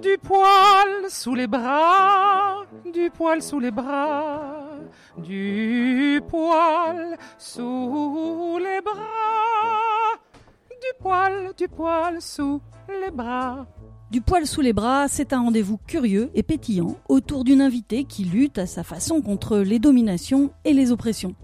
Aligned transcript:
du 0.00 0.16
poil 0.22 1.08
sous 1.08 1.34
les 1.34 1.46
bras, 1.46 2.64
du 2.92 3.10
poil 3.10 3.42
sous 3.42 3.58
les 3.58 3.70
bras, 3.70 4.78
du 5.16 6.20
poil 6.28 7.16
sous 7.38 8.58
les 8.58 8.80
bras, 8.80 10.18
du 10.70 11.02
poil, 11.02 11.52
du 11.56 11.68
poil 11.68 12.20
sous 12.20 12.60
les 12.88 13.10
bras. 13.10 13.66
Du 14.10 14.20
poil 14.20 14.46
sous 14.46 14.60
les 14.60 14.72
bras, 14.72 15.06
c'est 15.08 15.32
un 15.32 15.40
rendez-vous 15.40 15.78
curieux 15.86 16.30
et 16.34 16.42
pétillant 16.42 16.96
autour 17.08 17.44
d'une 17.44 17.60
invitée 17.60 18.04
qui 18.04 18.24
lutte 18.24 18.58
à 18.58 18.66
sa 18.66 18.82
façon 18.82 19.20
contre 19.20 19.58
les 19.58 19.78
dominations 19.78 20.50
et 20.64 20.72
les 20.72 20.92
oppressions. 20.92 21.34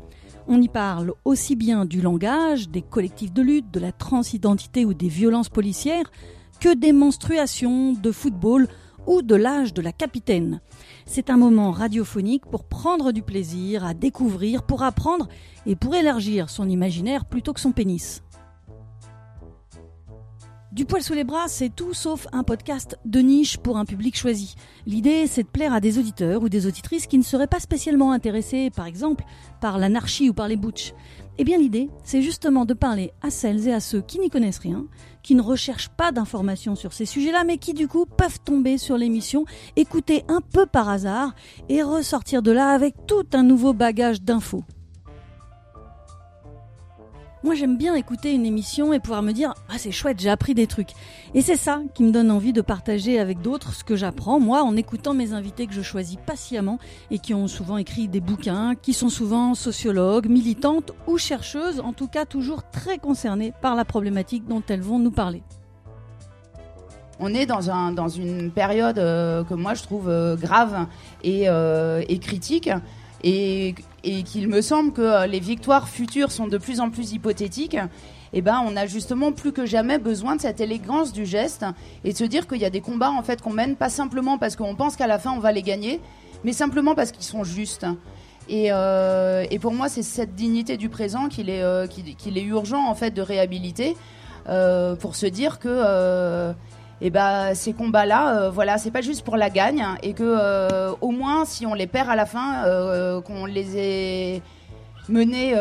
On 0.47 0.61
y 0.63 0.69
parle 0.69 1.13
aussi 1.25 1.57
bien 1.57 1.85
du 1.85 2.01
langage, 2.01 2.69
des 2.69 2.83
collectifs 2.83 3.33
de 3.33 3.43
lutte, 3.43 3.71
de 3.71 3.81
la 3.81 3.93
transidentité 3.93 4.85
ou 4.85 4.95
des 4.95 5.09
violences 5.09 5.49
policières, 5.49 6.11
que 6.65 6.75
des 6.75 6.95
menstruations, 6.95 7.93
de 7.93 8.11
football 8.11 8.69
ou 9.07 9.21
de 9.21 9.35
l'âge 9.35 9.75
de 9.75 9.83
la 9.83 9.93
capitaine. 9.93 10.63
C'est 11.05 11.29
un 11.29 11.37
moment 11.37 11.73
radiophonique 11.73 12.47
pour 12.47 12.65
prendre 12.65 13.13
du 13.13 13.21
plaisir, 13.21 13.85
à 13.85 13.93
découvrir, 13.93 14.63
pour 14.63 14.83
apprendre 14.83 15.29
et 15.67 15.77
pour 15.77 15.95
élargir 15.95 16.49
son 16.49 16.67
imaginaire 16.67 17.27
plutôt 17.27 17.53
que 17.53 17.61
son 17.61 17.73
pénis. 17.73 18.23
Du 20.73 20.87
poil 20.87 21.03
sous 21.03 21.13
les 21.13 21.23
bras, 21.23 21.49
c'est 21.49 21.69
tout 21.69 21.93
sauf 21.93 22.27
un 22.33 22.43
podcast 22.43 22.99
de 23.05 23.21
niche 23.21 23.59
pour 23.59 23.77
un 23.77 23.85
public 23.85 24.17
choisi. 24.17 24.57
L'idée, 24.87 25.27
c'est 25.27 25.43
de 25.43 25.49
plaire 25.49 25.75
à 25.75 25.81
des 25.81 25.99
auditeurs 25.99 26.43
ou 26.43 26.49
des 26.49 26.67
auditrices 26.67 27.07
qui 27.07 27.19
ne 27.19 27.23
seraient 27.23 27.47
pas 27.47 27.61
spécialement 27.61 28.11
intéressés, 28.11 28.71
par 28.71 28.87
exemple, 28.87 29.23
par 29.61 29.79
l'anarchie 29.79 30.31
ou 30.31 30.33
par 30.33 30.49
les 30.49 30.57
butch. 30.57 30.95
Eh 31.37 31.45
bien, 31.45 31.59
l'idée, 31.59 31.91
c'est 32.05 32.23
justement 32.23 32.65
de 32.65 32.75
parler 32.75 33.13
à 33.21 33.31
celles 33.31 33.67
et 33.67 33.73
à 33.73 33.81
ceux 33.81 34.01
qui 34.01 34.21
n'y 34.21 34.31
connaissent 34.31 34.59
rien, 34.59 34.87
qui 35.23 35.35
ne 35.35 35.43
recherchent 35.43 35.89
pas 35.89 36.13
d'informations 36.13 36.77
sur 36.77 36.93
ces 36.93 37.07
sujets-là, 37.07 37.43
mais 37.45 37.59
qui 37.59 37.75
du 37.75 37.89
coup 37.89 38.07
peuvent 38.07 38.39
tomber 38.45 38.79
sur 38.79 38.97
l'émission, 38.97 39.45
écouter 39.75 40.23
un 40.29 40.41
peu 40.41 40.65
par 40.67 40.89
hasard 40.89 41.35
et 41.69 41.83
ressortir 41.83 42.41
de 42.41 42.53
là 42.53 42.71
avec 42.71 42.95
tout 43.07 43.27
un 43.33 43.43
nouveau 43.43 43.73
bagage 43.73 44.23
d'infos. 44.23 44.65
Moi, 47.45 47.55
j'aime 47.55 47.77
bien 47.77 47.95
écouter 47.95 48.33
une 48.33 48.47
émission 48.47 48.95
et 48.95 49.01
pouvoir 49.01 49.23
me 49.23 49.33
dire 49.33 49.53
Ah, 49.69 49.75
c'est 49.77 49.91
chouette, 49.91 50.19
j'ai 50.19 50.31
appris 50.31 50.55
des 50.55 50.67
trucs. 50.67 50.93
Et 51.35 51.43
c'est 51.43 51.59
ça 51.59 51.83
qui 51.93 52.03
me 52.03 52.11
donne 52.11 52.31
envie 52.31 52.55
de 52.55 52.63
partager 52.63 53.21
avec 53.21 53.43
d'autres 53.43 53.75
ce 53.75 53.85
que 53.85 53.97
j'apprends, 53.97 54.41
moi, 54.41 54.63
en 54.63 54.75
écoutant 54.77 55.13
mes 55.13 55.35
invités 55.35 55.67
que 55.67 55.75
je 55.75 55.83
choisis 55.83 56.17
patiemment 56.25 56.79
et 57.11 57.19
qui 57.19 57.35
ont 57.35 57.47
souvent 57.47 57.77
écrit 57.77 58.09
des 58.09 58.23
bouquins, 58.23 58.75
qui 58.81 58.95
sont 58.95 59.11
souvent 59.11 59.55
sociologues, 59.55 60.27
militantes 60.27 60.93
ou 61.07 61.19
chercheuses, 61.19 61.81
en 61.81 61.93
tout 61.93 62.09
cas 62.09 62.25
toujours 62.25 62.63
très 62.71 62.97
concernées 62.97 63.53
par 63.61 63.75
la 63.75 63.85
problématique 63.85 64.47
dont 64.49 64.63
elles 64.67 64.81
vont 64.81 64.99
nous 64.99 65.11
parler. 65.11 65.43
On 67.21 67.35
est 67.35 67.45
dans, 67.45 67.71
un, 67.71 67.93
dans 67.93 68.09
une 68.09 68.53
période 68.53 68.99
euh, 68.99 69.45
que 69.45 69.53
moi 69.53 69.75
je 69.75 69.83
trouve 69.83 70.09
euh, 70.09 70.35
grave 70.35 70.87
et, 71.23 71.51
euh, 71.51 72.03
et 72.09 72.19
critique 72.19 72.71
et, 73.23 73.75
qu'il 74.03 74.49
me 74.49 74.61
semble 74.61 74.93
que 74.93 75.01
euh, 75.01 75.27
les 75.27 75.41
victoires 75.41 75.89
futures 75.89 76.31
sont 76.31 76.47
de 76.47 76.59
plus 76.59 76.81
en 76.81 76.91
plus 76.91 77.13
hypothétiques, 77.13 77.79
eh 78.33 78.43
ben, 78.43 78.63
on 78.67 78.77
a 78.77 78.87
justement 78.87 79.33
plus 79.33 79.53
que 79.53 79.65
jamais 79.65 79.99
besoin 79.99 80.37
de 80.37 80.41
cette 80.41 80.61
élégance 80.61 81.13
du 81.13 81.25
geste 81.25 81.65
et 82.05 82.13
de 82.13 82.19
se 82.19 82.25
dire 82.25 82.47
qu'il 82.47 82.59
y 82.59 82.65
a 82.65 82.71
des 82.71 82.81
combats 82.81 83.11
en 83.11 83.23
fait 83.23 83.41
qu'on 83.41 83.53
mène 83.53 83.77
pas 83.77 83.89
simplement 83.89 84.39
parce 84.39 84.57
qu'on 84.57 84.75
pense 84.75 84.97
qu'à 84.97 85.07
la 85.07 85.19
fin 85.19 85.31
on 85.33 85.39
va 85.39 85.53
les 85.53 85.63
gagner, 85.63 86.01
mais 86.43 86.53
simplement 86.53 86.95
parce 86.95 87.13
qu'ils 87.13 87.25
sont 87.25 87.45
justes. 87.45 87.87
Et, 88.47 88.67
euh, 88.73 89.47
et, 89.51 89.59
pour 89.59 89.73
moi, 89.73 89.89
c'est 89.89 90.03
cette 90.03 90.35
dignité 90.35 90.77
du 90.77 90.91
présent 90.91 91.29
qu'il 91.29 91.49
est, 91.49 91.63
euh, 91.63 91.87
qu'il 91.87 92.37
est 92.37 92.43
urgent 92.43 92.87
en 92.87 92.95
fait 92.95 93.11
de 93.11 93.23
réhabiliter 93.23 93.97
pour 95.01 95.17
se 95.17 95.25
dire 95.25 95.59
que 95.59 96.53
et 97.05 97.11
ben 97.11 97.55
ces 97.55 97.75
combats-là, 97.75 98.35
euh, 98.35 98.51
voilà, 98.51 98.79
c'est 98.79 98.91
pas 98.91 99.03
juste 99.03 99.27
pour 99.27 99.37
la 99.37 99.51
gagne 99.51 99.83
hein, 99.83 99.99
et 100.03 100.15
que 100.15 100.23
euh, 100.25 100.91
au 101.03 101.11
moins 101.11 101.45
si 101.45 101.67
on 101.67 101.75
les 101.75 101.87
perd 101.87 102.09
à 102.09 102.17
la 102.17 102.25
fin, 102.25 102.65
euh, 102.65 103.21
qu'on 103.21 103.45
les 103.45 103.77
ait 103.77 104.43
menés 105.11 105.55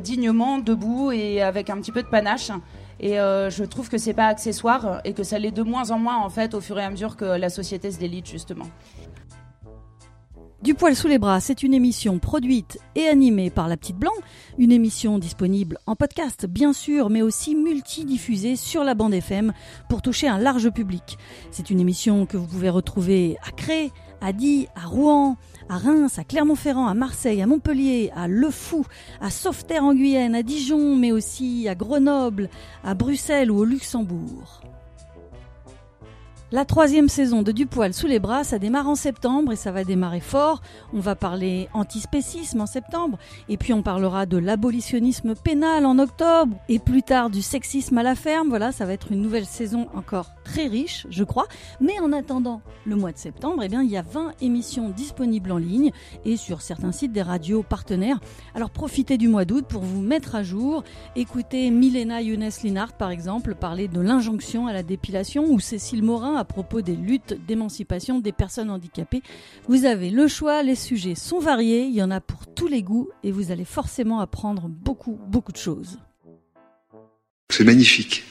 dignement, 0.00 0.58
debout 0.58 1.12
et 1.12 1.42
avec 1.42 1.70
un 1.70 1.76
petit 1.76 1.92
peu 1.92 2.02
de 2.02 2.08
panache. 2.08 2.50
Et 2.98 3.12
je 3.14 3.64
trouve 3.64 3.88
que 3.88 3.98
c'est 3.98 4.14
pas 4.14 4.26
accessoire 4.26 5.00
et 5.04 5.12
que 5.12 5.22
ça 5.22 5.38
l'est 5.38 5.52
de 5.52 5.62
moins 5.62 5.92
en 5.92 5.98
moins 6.00 6.18
en 6.18 6.28
fait 6.28 6.54
au 6.54 6.60
fur 6.60 6.76
et 6.80 6.84
à 6.84 6.90
mesure 6.90 7.16
que 7.16 7.24
la 7.24 7.50
société 7.50 7.92
se 7.92 8.00
délite 8.00 8.28
justement. 8.28 8.66
Du 10.62 10.74
poil 10.74 10.94
sous 10.94 11.08
les 11.08 11.18
bras, 11.18 11.40
c'est 11.40 11.62
une 11.62 11.72
émission 11.72 12.18
produite 12.18 12.78
et 12.94 13.08
animée 13.08 13.48
par 13.48 13.66
La 13.66 13.78
Petite 13.78 13.96
Blanc, 13.96 14.12
une 14.58 14.72
émission 14.72 15.18
disponible 15.18 15.78
en 15.86 15.96
podcast 15.96 16.44
bien 16.44 16.74
sûr, 16.74 17.08
mais 17.08 17.22
aussi 17.22 17.54
multidiffusée 17.54 18.56
sur 18.56 18.84
la 18.84 18.94
bande 18.94 19.14
FM 19.14 19.54
pour 19.88 20.02
toucher 20.02 20.28
un 20.28 20.38
large 20.38 20.68
public. 20.68 21.16
C'est 21.50 21.70
une 21.70 21.80
émission 21.80 22.26
que 22.26 22.36
vous 22.36 22.46
pouvez 22.46 22.68
retrouver 22.68 23.38
à 23.42 23.52
Cré, 23.52 23.90
à 24.20 24.34
Die, 24.34 24.68
à 24.76 24.86
Rouen, 24.86 25.38
à 25.70 25.78
Reims, 25.78 26.18
à 26.18 26.24
Clermont-Ferrand, 26.24 26.88
à 26.88 26.94
Marseille, 26.94 27.40
à 27.40 27.46
Montpellier, 27.46 28.12
à 28.14 28.28
Le 28.28 28.50
Fou, 28.50 28.84
à 29.22 29.30
Sauveterre 29.30 29.84
en 29.84 29.94
Guyenne, 29.94 30.34
à 30.34 30.42
Dijon, 30.42 30.94
mais 30.94 31.10
aussi 31.10 31.68
à 31.68 31.74
Grenoble, 31.74 32.50
à 32.84 32.92
Bruxelles 32.92 33.50
ou 33.50 33.60
au 33.60 33.64
Luxembourg. 33.64 34.60
La 36.52 36.64
troisième 36.64 37.08
saison 37.08 37.42
de 37.42 37.52
Du 37.52 37.66
poil 37.66 37.94
sous 37.94 38.08
les 38.08 38.18
bras, 38.18 38.42
ça 38.42 38.58
démarre 38.58 38.88
en 38.88 38.96
septembre 38.96 39.52
et 39.52 39.56
ça 39.56 39.70
va 39.70 39.84
démarrer 39.84 40.18
fort. 40.18 40.62
On 40.92 40.98
va 40.98 41.14
parler 41.14 41.68
antispécisme 41.74 42.60
en 42.60 42.66
septembre 42.66 43.18
et 43.48 43.56
puis 43.56 43.72
on 43.72 43.82
parlera 43.82 44.26
de 44.26 44.36
l'abolitionnisme 44.36 45.36
pénal 45.36 45.86
en 45.86 46.00
octobre 46.00 46.56
et 46.68 46.80
plus 46.80 47.04
tard 47.04 47.30
du 47.30 47.40
sexisme 47.40 47.98
à 47.98 48.02
la 48.02 48.16
ferme. 48.16 48.48
Voilà, 48.48 48.72
ça 48.72 48.84
va 48.84 48.94
être 48.94 49.12
une 49.12 49.22
nouvelle 49.22 49.46
saison 49.46 49.86
encore 49.94 50.32
très 50.42 50.66
riche, 50.66 51.06
je 51.08 51.22
crois. 51.22 51.46
Mais 51.80 52.00
en 52.00 52.12
attendant 52.12 52.62
le 52.84 52.96
mois 52.96 53.12
de 53.12 53.18
septembre, 53.18 53.62
eh 53.62 53.68
bien, 53.68 53.84
il 53.84 53.90
y 53.90 53.96
a 53.96 54.02
20 54.02 54.32
émissions 54.40 54.88
disponibles 54.88 55.52
en 55.52 55.58
ligne 55.58 55.92
et 56.24 56.36
sur 56.36 56.62
certains 56.62 56.90
sites 56.90 57.12
des 57.12 57.22
radios 57.22 57.62
partenaires. 57.62 58.18
Alors 58.56 58.70
profitez 58.70 59.18
du 59.18 59.28
mois 59.28 59.44
d'août 59.44 59.66
pour 59.68 59.82
vous 59.82 60.00
mettre 60.00 60.34
à 60.34 60.42
jour. 60.42 60.82
Écoutez 61.14 61.70
Milena 61.70 62.20
Younes 62.22 62.50
Linhart 62.64 62.94
par 62.94 63.12
exemple 63.12 63.54
parler 63.54 63.86
de 63.86 64.00
l'injonction 64.00 64.66
à 64.66 64.72
la 64.72 64.82
dépilation 64.82 65.44
ou 65.48 65.60
Cécile 65.60 66.02
Morin 66.02 66.39
à 66.40 66.44
propos 66.44 66.80
des 66.80 66.96
luttes 66.96 67.34
d'émancipation 67.46 68.18
des 68.18 68.32
personnes 68.32 68.70
handicapées. 68.70 69.22
Vous 69.68 69.84
avez 69.84 70.10
le 70.10 70.26
choix, 70.26 70.62
les 70.62 70.74
sujets 70.74 71.14
sont 71.14 71.38
variés, 71.38 71.84
il 71.84 71.94
y 71.94 72.02
en 72.02 72.10
a 72.10 72.20
pour 72.20 72.52
tous 72.52 72.66
les 72.66 72.82
goûts 72.82 73.08
et 73.22 73.30
vous 73.30 73.52
allez 73.52 73.64
forcément 73.64 74.20
apprendre 74.20 74.68
beaucoup, 74.68 75.18
beaucoup 75.28 75.52
de 75.52 75.56
choses. 75.56 75.98
C'est 77.50 77.64
magnifique. 77.64 78.24